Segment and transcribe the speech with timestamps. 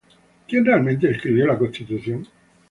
[0.47, 2.25] ¿Quién realmente escribió la Constitución?